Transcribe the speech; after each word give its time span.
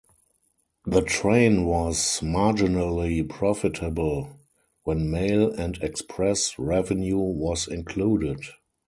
The 0.83 1.03
train 1.03 1.65
was 1.67 1.95
marginally 2.23 3.23
profitable, 3.29 4.29
when 4.83 5.11
mail 5.11 5.51
and 5.51 5.77
express 5.83 6.57
revenue 6.57 7.17
was 7.19 7.67
included. 7.67 8.39